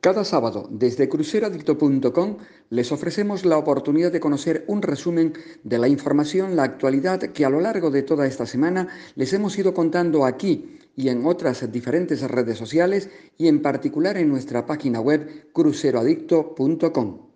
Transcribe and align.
Cada 0.00 0.24
sábado, 0.24 0.66
desde 0.70 1.10
cruceroadicto.com, 1.10 2.38
les 2.70 2.90
ofrecemos 2.90 3.44
la 3.44 3.58
oportunidad 3.58 4.10
de 4.10 4.18
conocer 4.18 4.64
un 4.66 4.80
resumen 4.80 5.34
de 5.62 5.78
la 5.78 5.88
información, 5.88 6.56
la 6.56 6.62
actualidad 6.62 7.20
que 7.20 7.44
a 7.44 7.50
lo 7.50 7.60
largo 7.60 7.90
de 7.90 8.02
toda 8.02 8.26
esta 8.26 8.46
semana 8.46 8.88
les 9.14 9.34
hemos 9.34 9.58
ido 9.58 9.74
contando 9.74 10.24
aquí 10.24 10.78
y 10.96 11.10
en 11.10 11.26
otras 11.26 11.70
diferentes 11.70 12.22
redes 12.22 12.56
sociales 12.56 13.10
y 13.36 13.48
en 13.48 13.60
particular 13.60 14.16
en 14.16 14.30
nuestra 14.30 14.64
página 14.64 15.00
web 15.02 15.50
cruceroadicto.com. 15.52 17.29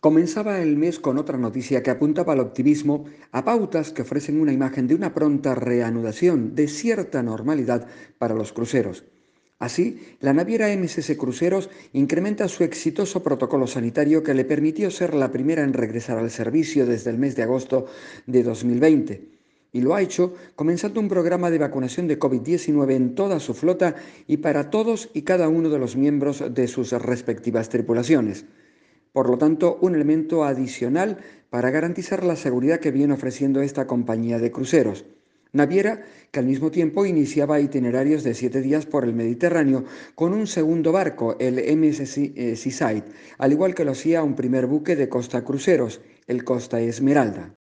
Comenzaba 0.00 0.60
el 0.62 0.76
mes 0.76 1.00
con 1.00 1.18
otra 1.18 1.38
noticia 1.38 1.82
que 1.82 1.90
apuntaba 1.90 2.32
al 2.32 2.38
optimismo 2.38 3.06
a 3.32 3.44
pautas 3.44 3.90
que 3.90 4.02
ofrecen 4.02 4.40
una 4.40 4.52
imagen 4.52 4.86
de 4.86 4.94
una 4.94 5.12
pronta 5.12 5.56
reanudación 5.56 6.54
de 6.54 6.68
cierta 6.68 7.20
normalidad 7.24 7.88
para 8.16 8.36
los 8.36 8.52
cruceros. 8.52 9.06
Así, 9.58 9.98
la 10.20 10.32
naviera 10.32 10.68
MSS 10.68 11.16
Cruceros 11.16 11.68
incrementa 11.92 12.46
su 12.46 12.62
exitoso 12.62 13.24
protocolo 13.24 13.66
sanitario 13.66 14.22
que 14.22 14.34
le 14.34 14.44
permitió 14.44 14.88
ser 14.92 15.14
la 15.14 15.32
primera 15.32 15.64
en 15.64 15.72
regresar 15.72 16.16
al 16.18 16.30
servicio 16.30 16.86
desde 16.86 17.10
el 17.10 17.18
mes 17.18 17.34
de 17.34 17.42
agosto 17.42 17.86
de 18.24 18.44
2020. 18.44 19.28
Y 19.72 19.80
lo 19.80 19.96
ha 19.96 20.00
hecho 20.00 20.32
comenzando 20.54 21.00
un 21.00 21.08
programa 21.08 21.50
de 21.50 21.58
vacunación 21.58 22.06
de 22.06 22.20
COVID-19 22.20 22.92
en 22.92 23.16
toda 23.16 23.40
su 23.40 23.52
flota 23.52 23.96
y 24.28 24.36
para 24.36 24.70
todos 24.70 25.10
y 25.12 25.22
cada 25.22 25.48
uno 25.48 25.70
de 25.70 25.80
los 25.80 25.96
miembros 25.96 26.54
de 26.54 26.68
sus 26.68 26.92
respectivas 26.92 27.68
tripulaciones 27.68 28.46
por 29.12 29.28
lo 29.28 29.38
tanto 29.38 29.78
un 29.80 29.94
elemento 29.94 30.44
adicional 30.44 31.18
para 31.50 31.70
garantizar 31.70 32.24
la 32.24 32.36
seguridad 32.36 32.80
que 32.80 32.90
viene 32.90 33.14
ofreciendo 33.14 33.62
esta 33.62 33.86
compañía 33.86 34.38
de 34.38 34.52
cruceros. 34.52 35.04
Naviera 35.52 36.02
que 36.30 36.40
al 36.40 36.46
mismo 36.46 36.70
tiempo 36.70 37.06
iniciaba 37.06 37.60
itinerarios 37.60 38.22
de 38.22 38.34
siete 38.34 38.60
días 38.60 38.84
por 38.84 39.04
el 39.04 39.14
Mediterráneo 39.14 39.84
con 40.14 40.34
un 40.34 40.46
segundo 40.46 40.92
barco, 40.92 41.36
el 41.38 41.54
MS 41.76 42.18
eh, 42.18 42.54
Seaside, 42.54 43.04
al 43.38 43.52
igual 43.52 43.74
que 43.74 43.84
lo 43.84 43.92
hacía 43.92 44.22
un 44.22 44.34
primer 44.34 44.66
buque 44.66 44.94
de 44.94 45.08
Costa 45.08 45.42
Cruceros, 45.44 46.02
el 46.26 46.44
Costa 46.44 46.80
Esmeralda. 46.80 47.54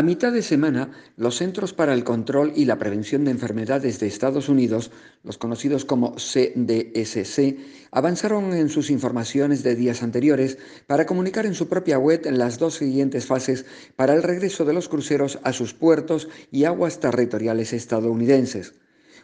A 0.00 0.02
mitad 0.02 0.32
de 0.32 0.40
semana, 0.40 0.92
los 1.18 1.36
Centros 1.36 1.74
para 1.74 1.92
el 1.92 2.04
Control 2.04 2.54
y 2.56 2.64
la 2.64 2.78
Prevención 2.78 3.22
de 3.26 3.32
Enfermedades 3.32 4.00
de 4.00 4.06
Estados 4.06 4.48
Unidos, 4.48 4.90
los 5.24 5.36
conocidos 5.36 5.84
como 5.84 6.14
CDSC, 6.14 7.58
avanzaron 7.90 8.54
en 8.54 8.70
sus 8.70 8.88
informaciones 8.88 9.62
de 9.62 9.76
días 9.76 10.02
anteriores 10.02 10.56
para 10.86 11.04
comunicar 11.04 11.44
en 11.44 11.52
su 11.52 11.68
propia 11.68 11.98
web 11.98 12.22
las 12.30 12.58
dos 12.58 12.76
siguientes 12.76 13.26
fases 13.26 13.66
para 13.94 14.14
el 14.14 14.22
regreso 14.22 14.64
de 14.64 14.72
los 14.72 14.88
cruceros 14.88 15.38
a 15.42 15.52
sus 15.52 15.74
puertos 15.74 16.30
y 16.50 16.64
aguas 16.64 16.98
territoriales 16.98 17.74
estadounidenses 17.74 18.72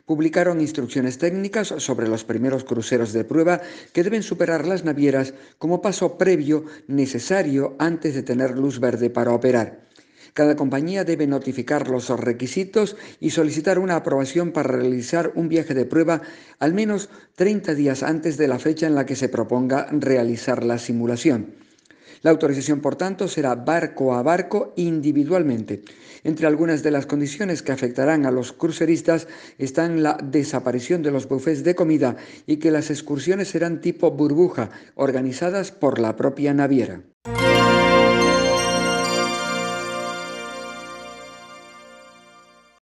publicaron 0.04 0.60
instrucciones 0.60 1.16
técnicas 1.16 1.68
sobre 1.78 2.06
los 2.06 2.22
primeros 2.22 2.64
cruceros 2.64 3.14
de 3.14 3.24
prueba 3.24 3.62
que 3.94 4.04
deben 4.04 4.22
superar 4.22 4.66
las 4.66 4.84
navieras 4.84 5.32
como 5.58 5.80
paso 5.80 6.18
previo 6.18 6.66
necesario 6.86 7.74
antes 7.78 8.14
de 8.14 8.22
tener 8.22 8.58
luz 8.58 8.78
verde 8.78 9.08
para 9.08 9.32
operar. 9.32 9.85
Cada 10.36 10.54
compañía 10.54 11.04
debe 11.04 11.26
notificar 11.26 11.88
los 11.88 12.10
requisitos 12.10 12.98
y 13.20 13.30
solicitar 13.30 13.78
una 13.78 13.96
aprobación 13.96 14.52
para 14.52 14.68
realizar 14.68 15.32
un 15.34 15.48
viaje 15.48 15.72
de 15.72 15.86
prueba 15.86 16.20
al 16.58 16.74
menos 16.74 17.08
30 17.36 17.74
días 17.74 18.02
antes 18.02 18.36
de 18.36 18.46
la 18.46 18.58
fecha 18.58 18.86
en 18.86 18.94
la 18.94 19.06
que 19.06 19.16
se 19.16 19.30
proponga 19.30 19.86
realizar 19.90 20.62
la 20.62 20.76
simulación. 20.76 21.54
La 22.20 22.32
autorización, 22.32 22.82
por 22.82 22.96
tanto, 22.96 23.28
será 23.28 23.54
barco 23.54 24.14
a 24.14 24.22
barco 24.22 24.74
individualmente. 24.76 25.80
Entre 26.22 26.46
algunas 26.46 26.82
de 26.82 26.90
las 26.90 27.06
condiciones 27.06 27.62
que 27.62 27.72
afectarán 27.72 28.26
a 28.26 28.30
los 28.30 28.52
cruceristas 28.52 29.28
están 29.56 30.02
la 30.02 30.18
desaparición 30.22 31.02
de 31.02 31.12
los 31.12 31.26
buffets 31.30 31.64
de 31.64 31.74
comida 31.74 32.16
y 32.46 32.58
que 32.58 32.70
las 32.70 32.90
excursiones 32.90 33.48
serán 33.48 33.80
tipo 33.80 34.10
burbuja, 34.10 34.68
organizadas 34.96 35.72
por 35.72 35.98
la 35.98 36.14
propia 36.14 36.52
naviera. 36.52 37.00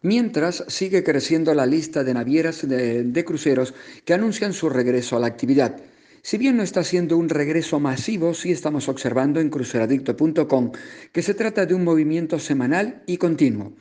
Mientras 0.02 0.64
sigue 0.66 1.04
creciendo 1.04 1.54
la 1.54 1.64
lista 1.64 2.02
de 2.02 2.12
navieras 2.12 2.68
de, 2.68 3.24
cruceros 3.24 3.72
que 4.04 4.14
anuncian 4.14 4.52
su 4.52 4.68
regreso 4.68 5.16
a 5.16 5.20
la 5.20 5.28
actividad. 5.28 5.76
Si 6.22 6.38
bien 6.38 6.56
no 6.56 6.64
está 6.64 6.82
siendo 6.82 7.16
un 7.16 7.28
regreso 7.28 7.78
masivo, 7.78 8.34
sí 8.34 8.50
estamos 8.50 8.88
observando 8.88 9.40
en 9.40 9.48
cruceradicto.com 9.48 10.72
que 11.12 11.22
se 11.22 11.34
trata 11.34 11.66
de 11.66 11.74
un 11.74 11.84
movimiento 11.84 12.40
semanal 12.40 13.02
y 13.06 13.16
continuo. 13.16 13.72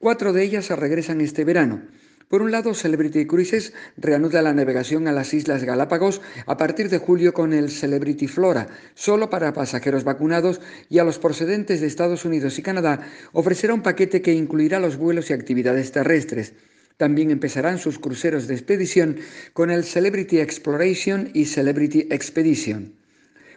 Cuatro 0.00 0.32
de 0.32 0.42
ellas 0.42 0.68
regresan 0.68 1.20
este 1.20 1.44
verano. 1.44 1.82
Por 2.28 2.42
un 2.42 2.50
lado, 2.50 2.74
Celebrity 2.74 3.26
Cruises 3.26 3.72
reanuda 3.96 4.42
la 4.42 4.52
navegación 4.52 5.08
a 5.08 5.12
las 5.12 5.32
Islas 5.32 5.64
Galápagos 5.64 6.20
a 6.44 6.58
partir 6.58 6.90
de 6.90 6.98
julio 6.98 7.32
con 7.32 7.54
el 7.54 7.70
Celebrity 7.70 8.28
Flora, 8.28 8.68
solo 8.94 9.30
para 9.30 9.54
pasajeros 9.54 10.04
vacunados, 10.04 10.60
y 10.90 10.98
a 10.98 11.04
los 11.04 11.18
procedentes 11.18 11.80
de 11.80 11.86
Estados 11.86 12.26
Unidos 12.26 12.58
y 12.58 12.62
Canadá 12.62 13.00
ofrecerá 13.32 13.72
un 13.72 13.82
paquete 13.82 14.20
que 14.20 14.34
incluirá 14.34 14.78
los 14.78 14.98
vuelos 14.98 15.30
y 15.30 15.32
actividades 15.32 15.90
terrestres. 15.90 16.52
También 16.98 17.30
empezarán 17.30 17.78
sus 17.78 17.98
cruceros 17.98 18.46
de 18.46 18.54
expedición 18.54 19.16
con 19.54 19.70
el 19.70 19.84
Celebrity 19.84 20.40
Exploration 20.40 21.30
y 21.32 21.46
Celebrity 21.46 22.08
Expedition. 22.10 22.97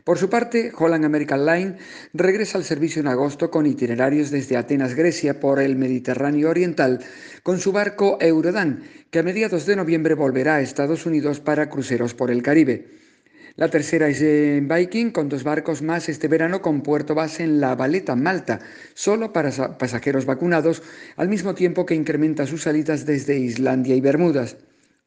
Por 0.04 0.18
su 0.18 0.30
parte, 0.30 0.72
Holland 0.76 1.06
American 1.06 1.46
Line 1.46 1.78
regresa 2.14 2.58
al 2.58 2.64
servicio 2.64 3.02
en 3.02 3.08
agosto 3.08 3.52
con 3.52 3.68
itinerarios 3.68 4.32
desde 4.32 4.58
Atenas, 4.58 4.96
Grecia, 4.96 5.40
por 5.40 5.60
el 5.60 5.76
Mediterráneo 5.76 6.50
Oriental, 6.50 7.00
con 7.44 7.60
su 7.60 7.72
barco 7.72 8.18
Eurodan, 8.20 8.84
que 9.12 9.20
a 9.20 9.24
mediados 9.24 9.66
de 9.68 9.76
noviembre 9.76 10.16
volverá 10.16 10.56
a 10.56 10.62
Estados 10.62 11.06
Unidos 11.06 11.40
para 11.40 11.70
cruceros 11.70 12.16
por 12.16 12.32
el 12.32 12.42
Caribe. 12.42 12.88
La 13.58 13.70
tercera 13.70 14.08
es 14.08 14.22
en 14.22 14.68
Viking, 14.68 15.12
con 15.12 15.30
dos 15.30 15.44
barcos 15.44 15.82
más 15.82 16.10
este 16.10 16.28
verano 16.28 16.62
con 16.62 16.82
puerto 16.82 17.14
base 17.14 17.44
en 17.44 17.60
La 17.60 17.76
Valeta, 17.76 18.16
Malta, 18.16 18.60
solo 18.96 19.34
para 19.34 19.78
pasajeros 19.78 20.26
vacunados, 20.26 20.82
al 21.18 21.30
mismo 21.30 21.54
tiempo 21.54 21.86
que 21.86 21.94
incrementa 21.94 22.48
sus 22.48 22.64
salidas 22.64 23.06
desde 23.06 23.38
Islandia 23.38 23.94
y 23.94 24.02
Bermudas. 24.02 24.56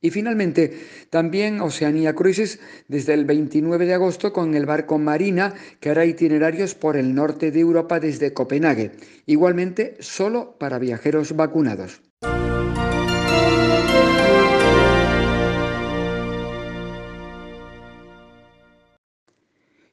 Y 0.05 0.11
finalmente, 0.11 0.81
también 1.09 1.63
Oceanía 1.63 2.15
Cruises 2.15 2.61
desde 2.89 3.15
el 3.15 3.25
29 3.25 3.87
de 3.87 3.95
agosto 3.95 4.35
con 4.35 4.55
el 4.55 4.67
barco 4.67 4.99
Marina 4.99 5.55
que 5.81 5.89
hará 5.89 6.05
itinerarios 6.05 6.75
por 6.75 6.99
el 6.99 7.15
norte 7.15 7.51
de 7.51 7.61
Europa 7.61 8.01
desde 8.01 8.35
Copenhague, 8.35 8.91
igualmente 9.25 9.97
solo 10.01 10.59
para 10.59 10.79
viajeros 10.79 11.35
vacunados. 11.35 12.03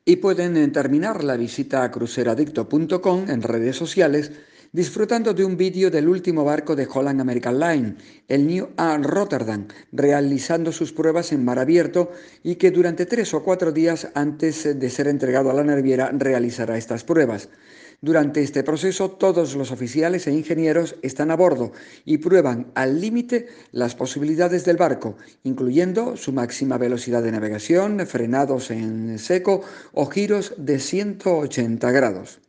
Y 0.03 0.17
pueden 0.17 0.73
terminar 0.73 1.23
la 1.23 1.37
visita 1.37 1.85
a 1.85 1.91
cruceradicto.com 1.91 3.29
en 3.29 3.41
redes 3.41 3.77
sociales 3.77 4.33
disfrutando 4.73 5.33
de 5.33 5.43
un 5.43 5.57
vídeo 5.57 5.91
del 5.91 6.07
último 6.07 6.45
barco 6.45 6.75
de 6.75 6.87
Holland 6.91 7.19
American 7.19 7.59
Line, 7.59 7.95
el 8.27 8.47
New 8.47 8.69
A 8.77 8.97
Rotterdam, 8.97 9.67
realizando 9.91 10.71
sus 10.71 10.93
pruebas 10.93 11.33
en 11.33 11.43
mar 11.43 11.59
abierto 11.59 12.11
y 12.41 12.55
que 12.55 12.71
durante 12.71 13.05
tres 13.05 13.33
o 13.33 13.43
cuatro 13.43 13.73
días 13.73 14.07
antes 14.15 14.79
de 14.79 14.89
ser 14.89 15.07
entregado 15.07 15.51
a 15.51 15.53
la 15.53 15.63
naviera 15.63 16.11
realizará 16.13 16.77
estas 16.77 17.03
pruebas. 17.03 17.49
Durante 18.03 18.41
este 18.41 18.63
proceso, 18.63 19.11
todos 19.11 19.55
los 19.55 19.71
oficiales 19.71 20.25
e 20.25 20.31
ingenieros 20.31 20.95
están 21.03 21.29
a 21.29 21.35
bordo 21.35 21.71
y 22.03 22.17
prueban 22.17 22.71
al 22.73 22.99
límite 22.99 23.47
las 23.71 23.93
posibilidades 23.93 24.65
del 24.65 24.77
barco, 24.77 25.17
incluyendo 25.43 26.17
su 26.17 26.31
máxima 26.31 26.79
velocidad 26.79 27.21
de 27.21 27.31
navegación, 27.31 28.07
frenados 28.07 28.71
en 28.71 29.19
seco 29.19 29.61
o 29.91 30.07
giros 30.07 30.55
de 30.57 30.79
180 30.79 31.91
grados. 31.91 32.39